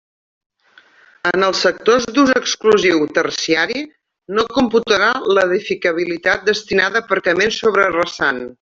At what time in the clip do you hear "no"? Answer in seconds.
4.39-4.47